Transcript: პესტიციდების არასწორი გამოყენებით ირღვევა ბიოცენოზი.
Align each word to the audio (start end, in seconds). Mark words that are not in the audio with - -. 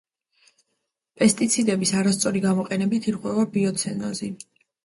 პესტიციდების 1.19 1.93
არასწორი 2.01 2.43
გამოყენებით 2.49 3.11
ირღვევა 3.13 3.47
ბიოცენოზი. 3.59 4.33